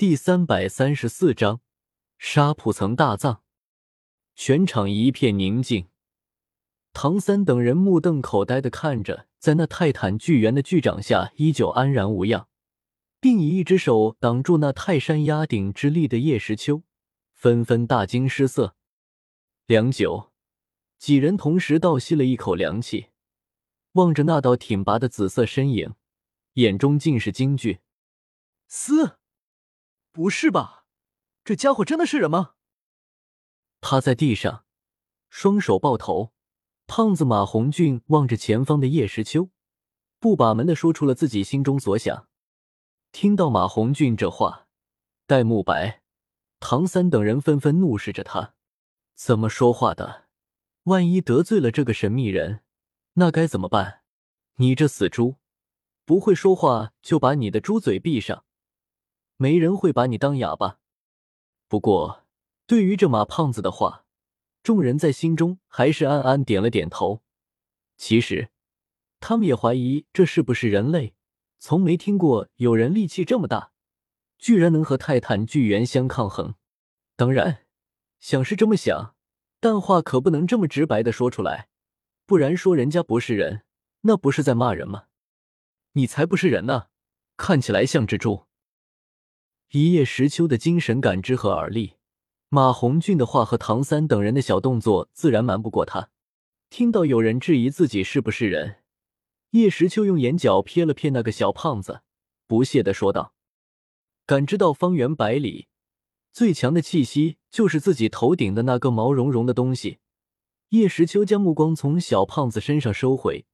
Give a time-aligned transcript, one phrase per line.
[0.00, 1.60] 第三百三十四章
[2.16, 3.42] 沙普曾大葬。
[4.34, 5.88] 全场一片宁静，
[6.94, 12.48] 唐三等人目瞪口呆的看着，在那泰坦巨猿的巨掌下依旧安然无恙，
[13.20, 16.82] 并以一只手挡住那泰山压顶之力的叶时秋，
[17.34, 18.74] 纷纷大惊失色。
[19.66, 20.32] 良久，
[20.96, 23.08] 几人同时倒吸了一口凉气，
[23.92, 25.92] 望着那道挺拔的紫色身影，
[26.54, 27.80] 眼中尽是惊惧。
[28.66, 29.18] 嘶！
[30.12, 30.86] 不是吧？
[31.44, 32.54] 这家伙真的是人吗？
[33.80, 34.64] 趴在地上，
[35.28, 36.32] 双手抱头，
[36.86, 39.50] 胖子马红俊望着前方的叶时秋，
[40.18, 42.28] 不把门的说出了自己心中所想。
[43.12, 44.66] 听到马红俊这话，
[45.26, 46.02] 戴沐白、
[46.58, 48.54] 唐三等人纷纷怒视着他
[49.14, 50.28] ：“怎么说话的？
[50.84, 52.62] 万一得罪了这个神秘人，
[53.14, 54.02] 那该怎么办？
[54.56, 55.36] 你这死猪，
[56.04, 58.44] 不会说话就把你的猪嘴闭上！”
[59.42, 60.80] 没人会把你当哑巴。
[61.66, 62.26] 不过，
[62.66, 64.04] 对于这马胖子的话，
[64.62, 67.22] 众人在心中还是暗暗点了点头。
[67.96, 68.50] 其实，
[69.18, 71.14] 他们也怀疑这是不是人类，
[71.58, 73.72] 从没听过有人力气这么大，
[74.36, 76.56] 居然能和泰坦巨猿相抗衡。
[77.16, 77.64] 当然，
[78.18, 79.14] 想是这么想，
[79.58, 81.70] 但话可不能这么直白的说出来，
[82.26, 83.62] 不然说人家不是人，
[84.02, 85.04] 那不是在骂人吗？
[85.92, 86.88] 你才不是人呢，
[87.38, 88.49] 看起来像只猪。
[89.72, 91.94] 一叶时秋的精神感知和耳力，
[92.48, 96.10] 马红俊的话和唐三等人的小动作，自然瞒不过他。
[96.70, 98.78] 听到有人质疑自己是不是人，
[99.50, 102.02] 叶时秋用眼角瞥了瞥那个小胖子，
[102.48, 103.32] 不屑的说道
[104.26, 105.68] ：“感知到方圆百里
[106.32, 110.00] 最强的气息，就是自己头顶的那个毛茸茸的东西。”
[110.70, 113.46] 叶时秋将目光从小胖子身上收回，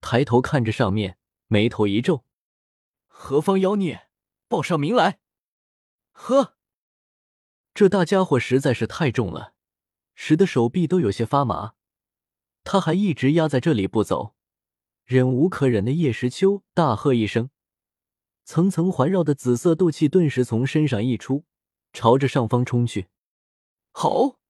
[0.00, 2.22] 抬头看着上面，眉头一皱
[3.08, 4.06] ：“何方妖孽，
[4.46, 5.18] 报上名来！”
[6.18, 6.56] 呵，
[7.72, 9.52] 这大家伙实在是太重了，
[10.14, 11.74] 使得手臂都有些发麻。
[12.64, 14.34] 他还一直压在这里不走，
[15.04, 17.50] 忍无可忍的叶时秋大喝一声，
[18.44, 21.44] 层层环绕的紫色斗气顿时从身上溢出，
[21.92, 23.08] 朝着上方冲去。
[23.92, 24.40] 好！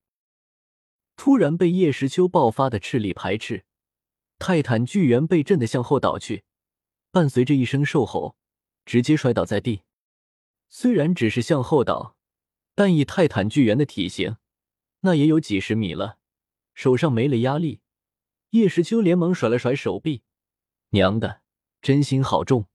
[1.17, 3.67] 突然被叶时秋爆发的斥力排斥，
[4.39, 6.45] 泰坦巨猿被震得向后倒去，
[7.11, 8.37] 伴随着一声兽吼，
[8.85, 9.83] 直接摔倒在地。
[10.69, 12.17] 虽然只是向后倒，
[12.75, 14.37] 但以泰坦巨猿的体型，
[15.01, 16.19] 那也有几十米了。
[16.75, 17.81] 手上没了压力，
[18.51, 20.23] 叶时秋连忙甩了甩手臂
[20.91, 21.41] ：“娘的，
[21.81, 22.67] 真心好重！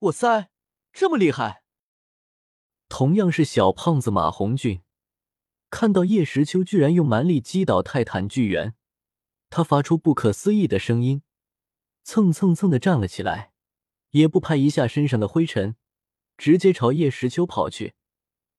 [0.00, 0.50] 哇塞，
[0.92, 1.62] 这么厉害！”
[2.88, 4.82] 同样是小胖子马红俊，
[5.70, 8.74] 看到叶时秋居然用蛮力击倒泰坦巨猿，
[9.48, 11.22] 他发出不可思议的声音，
[12.02, 13.52] 蹭蹭蹭的站了起来，
[14.10, 15.76] 也不拍一下身上的灰尘。
[16.42, 17.94] 直接朝叶时秋跑去，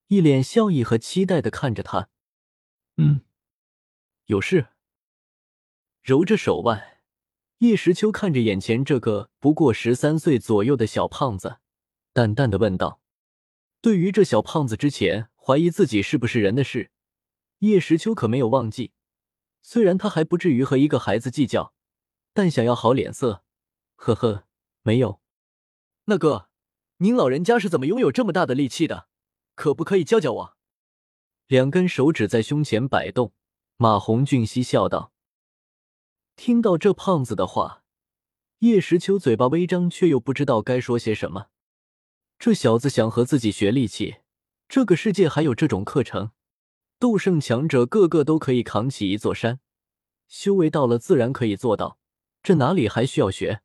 [0.08, 2.08] 一脸笑意和期待的看着他。
[2.96, 3.26] 嗯，
[4.28, 4.68] 有事。
[6.02, 7.02] 揉着手腕，
[7.58, 11.58] 叶时秋看着眼前这个不过十三岁左右的小胖子，
[12.14, 13.02] 淡淡的问道
[13.84, 16.90] ：“对于这小胖子之前怀疑自己是不是人的事，
[17.60, 18.94] 叶时秋可没有忘记。
[19.62, 21.74] 虽然他还不至于和一个孩子计较，
[22.32, 23.44] 但想要好脸色，
[23.98, 24.48] 呵呵，
[24.84, 25.20] 没有。
[26.06, 26.48] 那个。”
[26.98, 29.08] 您老人家是怎么拥有这么大的力气的？
[29.56, 30.58] 可不可以教教我？
[31.48, 33.34] 两根手指在胸前摆动，
[33.78, 35.12] 马红俊嬉笑道。
[36.36, 37.84] 听到这胖子的话，
[38.60, 41.48] 叶时秋嘴巴微张，却又不知道该说些什么。
[42.40, 44.18] 这小子想和自己学力气，
[44.68, 46.32] 这个世界还有这种课程？
[47.00, 49.60] 斗圣强者个个都可以扛起一座山，
[50.28, 52.00] 修为到了自然可以做到，
[52.42, 53.62] 这哪里还需要学？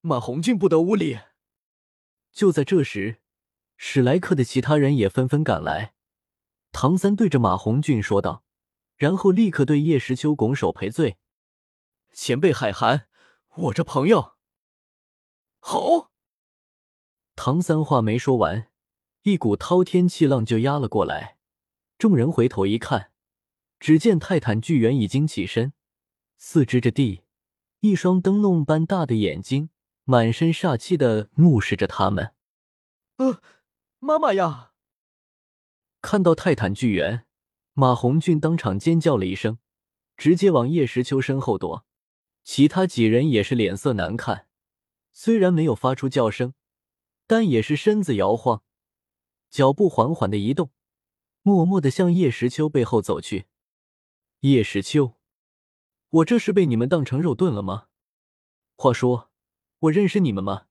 [0.00, 1.18] 马红俊不得无礼。
[2.34, 3.20] 就在这时，
[3.76, 5.94] 史莱克的其他人也纷纷赶来。
[6.72, 8.42] 唐三对着马红俊说道，
[8.96, 11.16] 然后立刻对叶时秋拱手赔罪
[12.12, 13.06] ：“前辈海涵，
[13.54, 14.32] 我这朋友。”
[15.60, 16.10] 好。
[17.36, 18.68] 唐三话没说完，
[19.22, 21.38] 一股滔天气浪就压了过来。
[21.98, 23.12] 众人回头一看，
[23.78, 25.72] 只见泰坦巨猿已经起身，
[26.36, 27.22] 四肢着地，
[27.80, 29.70] 一双灯笼般大的眼睛。
[30.04, 32.34] 满身煞气的怒视着他们。
[33.16, 33.40] 呃，
[33.98, 34.72] 妈妈呀！
[36.02, 37.26] 看到泰坦巨猿，
[37.72, 39.58] 马红俊当场尖叫了一声，
[40.16, 41.86] 直接往叶时秋身后躲。
[42.42, 44.48] 其他几人也是脸色难看，
[45.12, 46.52] 虽然没有发出叫声，
[47.26, 48.62] 但也是身子摇晃，
[49.48, 50.70] 脚步缓缓的移动，
[51.40, 53.46] 默默的向叶时秋背后走去。
[54.40, 55.14] 叶时秋，
[56.10, 57.86] 我这是被你们当成肉盾了吗？
[58.76, 59.30] 话说。
[59.84, 60.66] 我认识你们吗？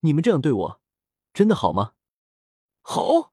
[0.00, 0.80] 你们这样对我，
[1.32, 1.94] 真的好吗？
[2.82, 3.32] 好。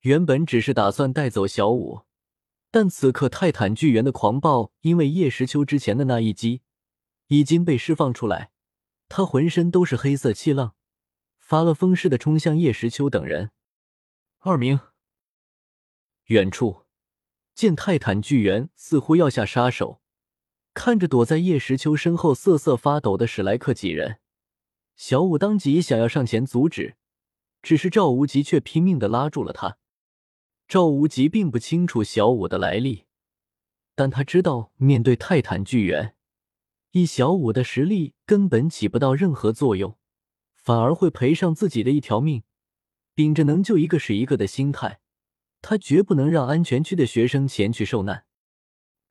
[0.00, 2.02] 原本只是打算带走小五，
[2.70, 6.62] 但此刻泰坦巨猿的狂暴，因为叶时秋之前的那一击
[7.28, 8.52] 已经被释放出来，
[9.08, 10.74] 他浑身都是黑色气浪，
[11.38, 13.52] 发了疯似的冲向叶时秋等人。
[14.38, 14.78] 二明，
[16.24, 16.84] 远处
[17.54, 20.01] 见泰坦巨猿似乎要下杀手，
[20.74, 24.18] 看着躲在叶时秋身后瑟瑟发抖的史莱克几人，
[24.96, 26.96] 小五当即想要上前阻止，
[27.62, 29.78] 只是赵无极却拼命的拉住了他。
[30.66, 33.04] 赵无极并不清楚小五的来历，
[33.94, 36.14] 但他知道面对泰坦巨猿，
[36.92, 39.98] 以小五的实力根本起不到任何作用，
[40.54, 42.44] 反而会赔上自己的一条命。
[43.14, 45.00] 秉着能救一个是一个的心态，
[45.60, 48.24] 他绝不能让安全区的学生前去受难。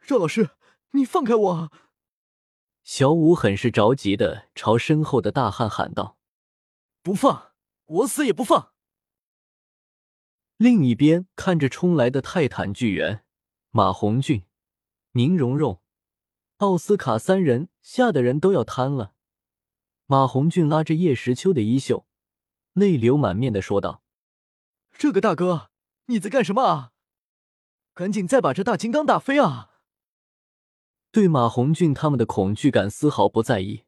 [0.04, 0.50] 赵老师，
[0.92, 1.72] 你放开我！
[2.84, 6.18] 小五很是着急的朝身后的大汉喊道
[7.02, 7.54] ：“不放，
[7.86, 8.74] 我死也不放！”
[10.58, 13.24] 另一边，看着冲来的泰坦巨猿，
[13.70, 14.46] 马红俊、
[15.14, 15.82] 宁荣荣、
[16.58, 19.14] 奥斯卡三人吓得人都要瘫了。
[20.08, 22.06] 马红俊拉着叶时秋的衣袖，
[22.74, 24.04] 泪流满面的说道
[24.92, 25.72] ：“这个大哥，
[26.08, 26.92] 你在干什么啊？
[27.94, 29.70] 赶紧再把这大金刚打飞啊！”
[31.12, 33.84] 对马红俊他们的恐惧感丝毫不在意。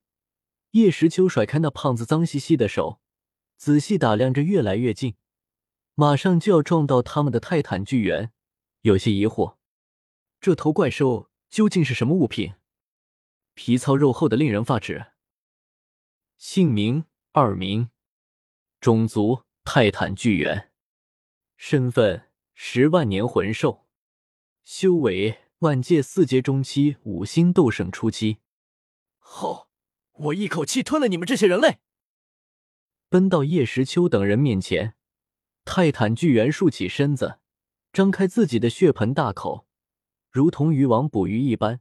[0.72, 3.00] 叶时秋甩开那胖子脏兮兮的手，
[3.56, 5.16] 仔细打量着越来越近。
[5.96, 8.31] 马上就要撞到他们的泰坦巨猿，
[8.81, 9.58] 有些疑惑：
[10.42, 12.56] 这头怪兽究竟是什么物品？
[13.54, 15.06] 皮糙肉厚的，令人发指。
[16.38, 17.92] 姓名：二名，
[18.81, 20.72] 种族：泰坦巨猿，
[21.56, 23.86] 身份：十万年魂兽，
[24.66, 28.39] 修为：万界四阶中期，五星斗圣初期。
[29.18, 29.69] 好，
[30.12, 31.80] 我一口气吞了你们这些人类！
[33.07, 34.95] 奔到叶时秋等人面前。
[35.63, 37.39] 泰坦巨猿竖起身子，
[37.94, 39.65] 张开自己的血盆大口，
[40.30, 41.80] 如同渔网捕鱼一般，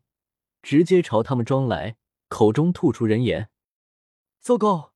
[0.63, 1.97] 直接朝他们装来，
[2.29, 3.51] 口中吐出人言
[4.39, 4.95] ：“糟糕，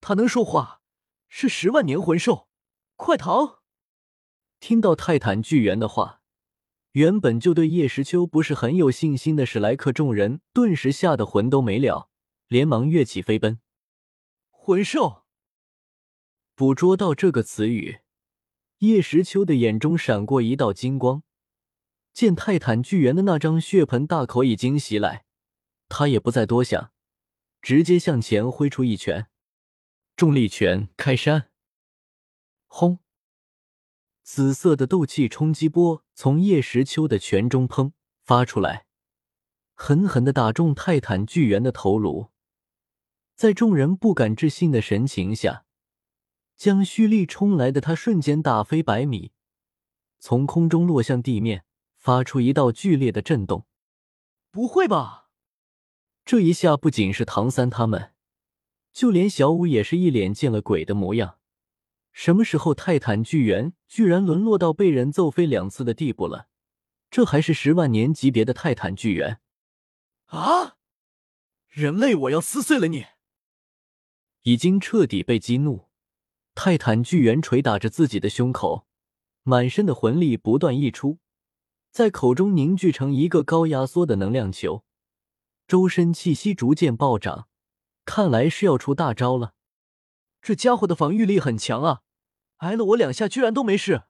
[0.00, 0.82] 他能说话，
[1.28, 2.48] 是十万年魂兽，
[2.96, 3.62] 快逃！”
[4.58, 6.23] 听到泰坦巨猿的话，
[6.94, 12.08] 原本就对叶时秋不是很有信心的史莱克众人，顿时吓得魂都没了，
[12.46, 13.58] 连忙跃起飞奔。
[14.52, 15.24] 魂兽，
[16.54, 17.98] 捕捉到这个词语。
[18.78, 21.24] 叶时秋的眼中闪过一道金光，
[22.12, 25.24] 见泰坦巨猿的那张血盆大口已经袭来，
[25.88, 26.92] 他也不再多想，
[27.60, 29.26] 直接向前挥出一拳，
[30.14, 31.50] 重力拳开山。
[32.68, 33.00] 轰！
[34.24, 37.92] 紫色的斗气冲击波从叶时秋的拳中砰
[38.22, 38.86] 发出来，
[39.74, 42.30] 狠狠的打中泰坦巨猿的头颅，
[43.36, 45.66] 在众人不敢置信的神情下。
[46.56, 49.32] 将蓄力冲来的他瞬间打飞百米，
[50.18, 51.64] 从空中落向地面，
[51.98, 53.66] 发出一道剧烈的震动。
[54.50, 55.28] 不会吧？
[56.24, 58.14] 这一下不仅是唐三他们，
[58.90, 61.38] 就连小五也是一脸见了鬼的模样。
[62.14, 66.48] 什么时候泰坦巨猿居然沦落到被人揍飞两次的地步了？
[67.10, 69.40] 这还是十万年级别的泰坦巨猿
[70.26, 70.76] 啊！
[71.68, 73.06] 人类，我要撕碎了你！
[74.42, 75.88] 已经彻底被激怒。
[76.54, 78.86] 泰坦巨猿捶打着自己的胸口，
[79.42, 81.18] 满身的魂力不断溢出，
[81.90, 84.84] 在口中凝聚成一个高压缩的能量球，
[85.66, 87.48] 周身气息逐渐暴涨，
[88.04, 89.54] 看来是要出大招了。
[90.40, 92.02] 这家伙的防御力很强啊，
[92.64, 94.04] 挨了我两下居然都没事。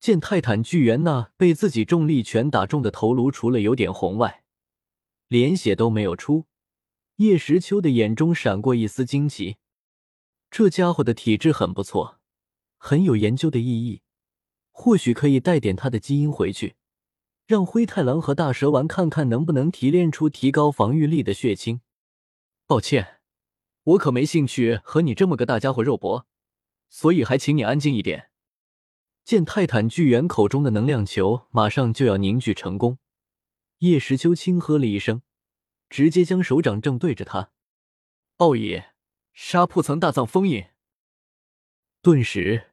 [0.00, 4.42] 见泰坦巨猿那被自己重力拳打中的头颅，除了有点红外，
[5.28, 6.46] 连血都没有出，
[7.16, 9.58] 叶时秋的眼中闪过一丝惊奇。
[10.50, 12.18] 这家伙的体质很不错，
[12.76, 14.02] 很有研究的意义，
[14.72, 16.74] 或许可以带点他的基因回去，
[17.46, 21.82] 让灰太狼和大蛇丸看看能不能提炼出提高防御力的血清。
[22.66, 23.20] 抱歉，
[23.84, 26.26] 我可没兴趣和你这么个大家伙肉搏，
[26.90, 28.28] 所以还请你安静一点。
[29.24, 32.98] 见泰坦巨猿口中的能量球马上就要凝聚成功，
[33.78, 35.22] 叶时秋轻喝了一声，
[35.88, 37.52] 直接将手掌正对着他。
[38.36, 38.88] 奥爷。
[39.32, 40.66] 沙铺层大藏封印，
[42.02, 42.72] 顿时，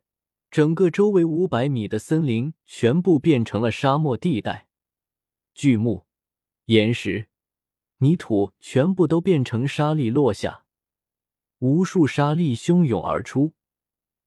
[0.49, 4.67] 整个周围五百米的森林全部变成了沙漠地带，
[5.53, 6.07] 巨木、
[6.65, 7.29] 岩石、
[7.99, 10.65] 泥土全部都变成沙粒落下，
[11.59, 13.53] 无数沙粒汹涌而出，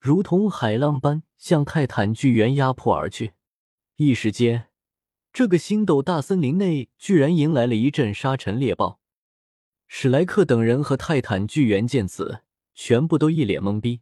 [0.01, 3.35] 如同海浪般向泰坦巨猿压迫而去。
[3.97, 4.69] 一时间，
[5.31, 8.99] 这个星斗大森林内居然迎来了一阵沙尘猎暴。
[9.87, 12.41] 史莱克等人和泰坦巨猿见此，
[12.75, 14.01] 全部都一脸懵逼。